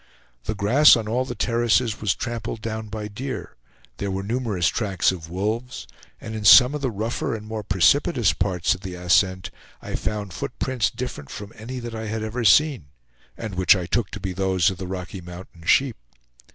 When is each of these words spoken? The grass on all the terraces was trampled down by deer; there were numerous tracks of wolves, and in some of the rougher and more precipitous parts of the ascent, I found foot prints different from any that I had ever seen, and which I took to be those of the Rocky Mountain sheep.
The 0.45 0.55
grass 0.55 0.95
on 0.95 1.07
all 1.07 1.25
the 1.25 1.35
terraces 1.35 2.01
was 2.01 2.15
trampled 2.15 2.59
down 2.63 2.87
by 2.87 3.07
deer; 3.07 3.55
there 3.97 4.09
were 4.09 4.23
numerous 4.23 4.67
tracks 4.67 5.11
of 5.11 5.29
wolves, 5.29 5.85
and 6.19 6.33
in 6.33 6.43
some 6.43 6.73
of 6.73 6.81
the 6.81 6.89
rougher 6.89 7.35
and 7.35 7.45
more 7.45 7.61
precipitous 7.61 8.33
parts 8.33 8.73
of 8.73 8.81
the 8.81 8.95
ascent, 8.95 9.51
I 9.79 9.93
found 9.93 10.33
foot 10.33 10.57
prints 10.57 10.89
different 10.89 11.29
from 11.29 11.53
any 11.55 11.77
that 11.77 11.93
I 11.93 12.07
had 12.07 12.23
ever 12.23 12.43
seen, 12.43 12.85
and 13.37 13.53
which 13.53 13.75
I 13.75 13.85
took 13.85 14.09
to 14.09 14.19
be 14.19 14.33
those 14.33 14.71
of 14.71 14.79
the 14.79 14.87
Rocky 14.87 15.21
Mountain 15.21 15.65
sheep. 15.67 15.97